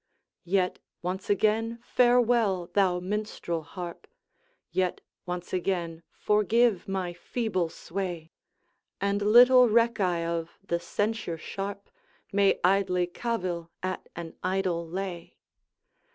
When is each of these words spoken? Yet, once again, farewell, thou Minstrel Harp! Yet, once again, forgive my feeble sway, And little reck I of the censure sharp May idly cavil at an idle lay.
Yet, 0.47 0.79
once 1.03 1.29
again, 1.29 1.77
farewell, 1.83 2.71
thou 2.73 2.99
Minstrel 2.99 3.61
Harp! 3.61 4.07
Yet, 4.71 4.99
once 5.27 5.53
again, 5.53 6.01
forgive 6.09 6.87
my 6.87 7.13
feeble 7.13 7.69
sway, 7.69 8.31
And 8.99 9.21
little 9.21 9.69
reck 9.69 9.99
I 9.99 10.25
of 10.25 10.57
the 10.63 10.79
censure 10.79 11.37
sharp 11.37 11.87
May 12.33 12.59
idly 12.63 13.05
cavil 13.05 13.69
at 13.83 14.09
an 14.15 14.33
idle 14.41 14.87
lay. 14.87 15.35